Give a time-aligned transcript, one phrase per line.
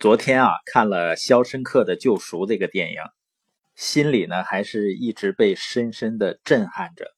[0.00, 3.00] 昨天啊，看了《肖申克的救赎》这个电影，
[3.74, 7.16] 心里呢还是一直被深深的震撼着。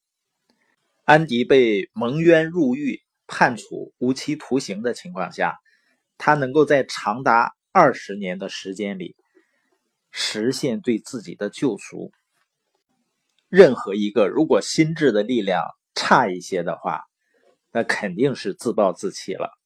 [1.05, 5.59] 安迪被蒙冤入狱、判处无期徒刑的情况下，
[6.17, 9.15] 他能够在长达二十年的时间里
[10.11, 12.13] 实现对自己的救赎。
[13.51, 17.03] 任何一个如果心智的力量差一些的话，
[17.73, 19.60] 那肯定是自暴自弃了。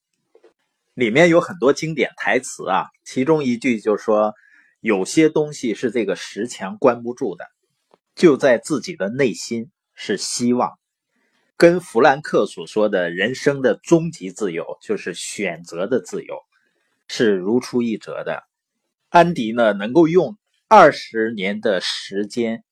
[0.95, 4.33] 里面有很多经典台词啊，其中一句就说
[4.81, 7.45] ：“有些东西是这个石墙关不住的，
[8.15, 10.79] 就在自己的内心是希望。”
[11.57, 16.37] 跟弗兰克所说的人生的终极自由，就是选择的自由，
[17.09, 18.43] 是如出一辙的。
[19.09, 20.37] 安迪呢，能够用
[20.69, 22.65] 二十年的时间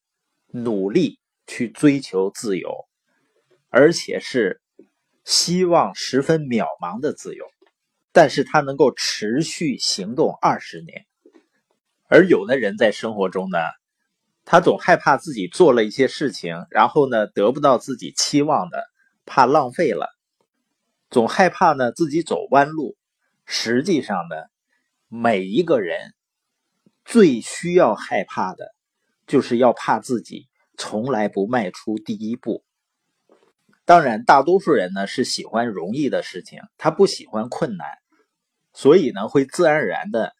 [0.48, 2.72] 努力去追求自由，
[3.68, 4.60] 而且是
[5.24, 7.51] 希望十分渺茫的自由。
[8.12, 11.06] 但是他能够持续行动二十年，
[12.08, 13.58] 而有的人在生活中呢，
[14.44, 18.84] 他总害怕自己做了一些事情，然后呢得不到自己期望的，
[19.24, 20.08] 怕浪费了，
[21.08, 22.96] 总害怕呢自己走弯路。
[23.46, 24.36] 实际上呢，
[25.08, 26.12] 每一个人
[27.04, 28.74] 最需要害怕的，
[29.26, 32.62] 就是要怕自己从来不迈出第一步。
[33.84, 38.01] 当然，大多数人呢是喜欢容易的事情，他不喜欢困难。
[38.74, 40.32] 所以呢，会自然而然的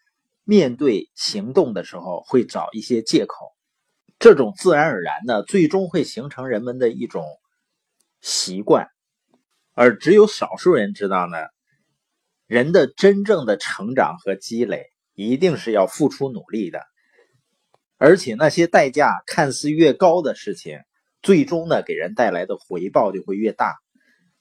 [0.44, 3.52] 面对行动的时候，会找一些借口。
[4.18, 7.24] 这种自然而然呢，最终会形成人们的一种
[8.20, 8.88] 习惯。
[9.74, 11.36] 而只有少数人知道呢，
[12.46, 16.82] 人的真正的成长和积累，一定是要付出努力的。
[17.96, 20.80] 而且那些代价看似越高的事情，
[21.22, 23.74] 最终呢，给人带来的回报就会越大。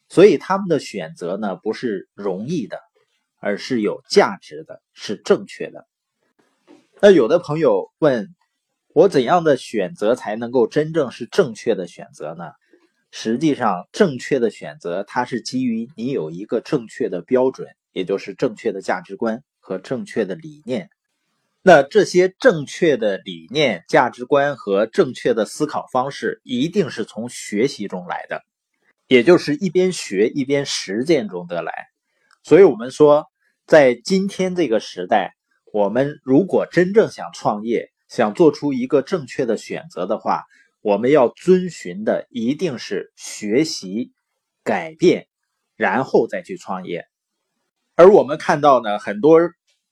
[0.09, 2.79] 所以他们的选择呢，不是容易的。
[3.41, 5.87] 而是有价值的，是正确的。
[7.01, 8.29] 那有的朋友问
[8.93, 12.51] 我，怎样的选择才能够真正是正确的选择呢？
[13.09, 20.89] 实际上，正确的选择它是基于你有一个正确的标准，也就是正确的价值观和正确的理念。
[21.63, 28.43] 那这些正确的理念、价值观和正确的思考方式，一定是从学习中来的，
[29.07, 31.73] 也就是一边学一边实践中得来。
[32.43, 33.30] 所以，我们说。
[33.71, 35.33] 在今天这个时代，
[35.71, 40.43] 我们如果真正想创业，想做出一个正确的选择的话，
[40.81, 44.11] 我们要遵循的一定是学习、
[44.65, 45.29] 改变，
[45.77, 47.05] 然后再去创业。
[47.95, 49.39] 而我们看到呢，很多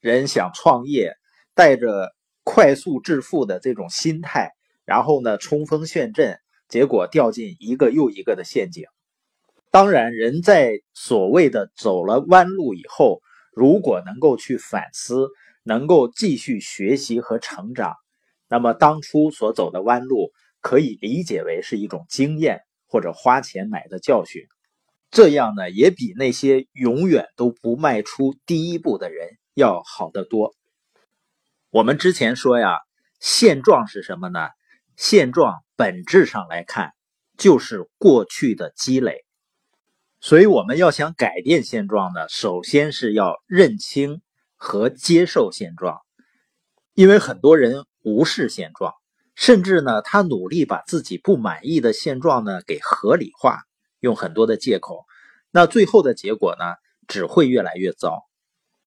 [0.02, 1.16] 人想创业，
[1.56, 2.14] 带着
[2.44, 4.52] 快速致富的这种心态，
[4.84, 8.88] 然后呢冲锋陷阵，结果掉进一个又一个的陷阱。
[9.72, 13.22] 当然，人在所谓的走了弯路以后。
[13.60, 15.28] 如果能够去反思，
[15.64, 17.94] 能够继续学习和成长，
[18.48, 20.32] 那么当初所走的弯路
[20.62, 24.44] 可以理解为是一种经验或者花钱买的教训。
[25.12, 30.56] 这样呢，也比那些永远都不迈出第一步的人要好得多。
[31.70, 32.78] 我们之前说呀，
[33.20, 34.48] 现状是什么呢？
[34.96, 36.94] 现状本质上来看，
[37.38, 39.26] 就是过去的积累。
[40.22, 44.22] 所以我们要想改变现状呢，首先是要认清
[44.58, 46.02] 和接受现状，
[46.94, 48.94] 因为很多人无视现状，
[49.34, 53.62] 甚至呢，他努力把自己不满意的现状呢给合理化，
[54.02, 55.06] 用很多的借口，
[55.52, 56.66] 那最后的结果呢，
[57.08, 58.24] 只会越来越糟。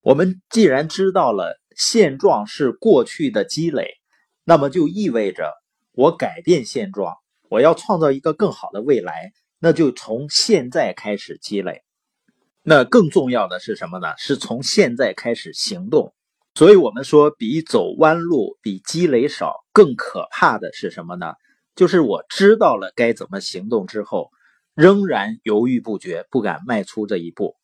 [0.02, 3.94] 我们既然知道了现状是过去的积累，
[4.44, 5.50] 那么就意味着
[5.92, 7.16] 我改变现状，
[7.48, 9.32] 我要创造一个更好的未来。
[9.64, 11.84] 那就从现在开始积累，
[12.64, 14.08] 那更重要的是什么呢？
[14.18, 16.12] 是从现在开始行动。
[16.56, 21.34] 所以，我们说，比走弯路、比积累少更可怕的是什么呢？
[21.76, 24.30] 就是我知道了该怎么行动之后，
[24.74, 27.54] 仍然犹豫不决，不敢迈出这一步。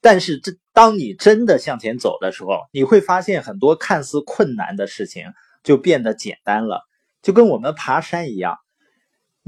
[0.00, 6.80] 但是，这当你真的向前走的时候，你会发现很多看似困难的事情就变得简单了，
[7.20, 8.56] 就跟我们爬山一样。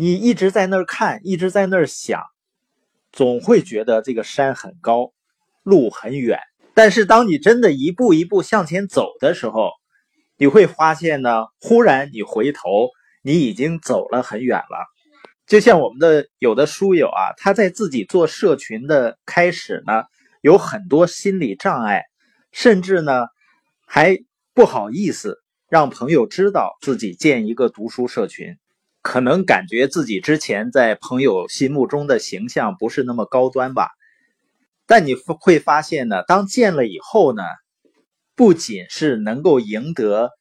[0.01, 2.23] 你一直在那儿看，一直在那儿想，
[3.11, 5.13] 总会觉得这个山很高，
[5.65, 6.39] 路很远。
[6.73, 9.73] 但是当你真的一步一步向前走的时候，
[10.37, 12.91] 你会发现呢，忽然你回头，
[13.23, 14.87] 你已经走了很远了。
[15.49, 20.05] 就像我们的有的书友啊，他在自己做社群的开始呢，
[20.43, 22.05] 有很多心理障碍，
[22.53, 23.27] 甚至呢
[23.85, 24.17] 还
[24.55, 28.57] 不好意思让朋友知道自己建一个读书社群。
[29.09, 33.89] 可能感觉自己之前在朋友心目中的形象不是那么高端吧，
[34.87, 37.43] 但你会发现呢，当见了以后呢，
[38.37, 40.33] 不仅是能够赢得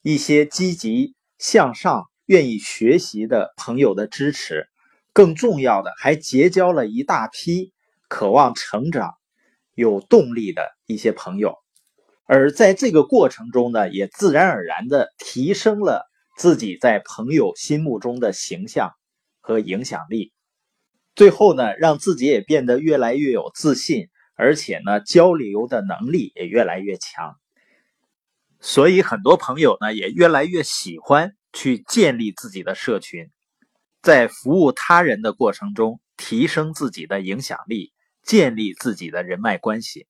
[0.00, 4.68] 一些积极向上、愿意学习的朋友的支持，
[5.12, 7.74] 更重要的还结交了一大批
[8.08, 9.12] 渴望成长、
[9.74, 11.56] 有动力的一些朋友。
[12.24, 16.06] 而在这个过程中呢，也自然而然的提升了
[16.36, 18.92] 自己在朋友心目中的形象
[19.40, 20.32] 和影响力。
[21.14, 27.36] 最后呢，让自己也变得越来越有自信，而且呢，交流的能力也越来越强。
[28.60, 33.30] 所以，很多朋友呢，也越来越喜欢去建立自己的社群，
[34.02, 37.92] 在服务他人的过程中，提升自己的影响力，
[38.22, 40.06] 建立自己的人脉关系。